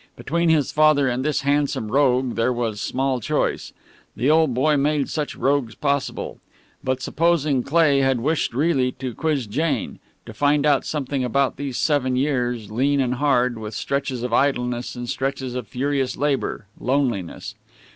[0.15, 3.71] Between his father and this handsome rogue there was small choice.
[4.15, 6.39] The old boy made such rogues possible.
[6.83, 9.99] But supposing Cleigh had wished really to quiz Jane?
[10.25, 14.95] To find out something about these seven years, lean and hard, with stretches of idleness
[14.95, 17.53] and stretches of furious labour, loneliness?